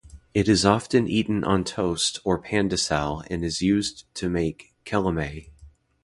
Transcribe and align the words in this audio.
It 0.33 0.49
is 0.49 0.65
often 0.65 1.07
eaten 1.07 1.43
on 1.43 1.63
toast 1.63 2.17
or 2.23 2.41
pandesal 2.41 3.23
and 3.29 3.45
is 3.45 3.61
used 3.61 4.05
to 4.15 4.29
make 4.31 4.73
kalamay. 4.83 5.49